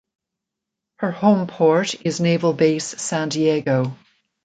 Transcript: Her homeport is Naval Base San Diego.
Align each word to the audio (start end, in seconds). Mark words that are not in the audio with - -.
Her 0.95 1.11
homeport 1.11 2.07
is 2.07 2.19
Naval 2.19 2.53
Base 2.53 2.99
San 2.99 3.29
Diego. 3.29 3.95